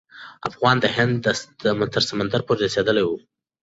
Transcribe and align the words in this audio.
افغانان 0.49 0.77
د 0.83 0.85
هند 0.95 1.15
تر 1.95 2.01
سمندر 2.09 2.41
پورې 2.45 2.61
رسیدلي 2.65 3.03
وو. 3.05 3.17